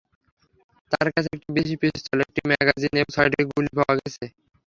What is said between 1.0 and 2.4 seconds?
কাছে একটি বিদেশি পিস্তল, একটি